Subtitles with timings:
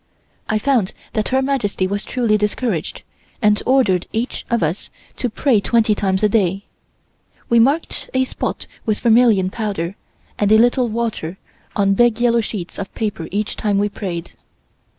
[0.49, 3.03] I found that Her Majesty was truly discouraged,
[3.39, 6.65] and ordered each of us to pray twenty times a day.
[7.49, 9.95] We marked a spot with vermilion powder
[10.39, 11.37] and a little water
[11.75, 14.31] on big yellow sheets of paper each time we prayed.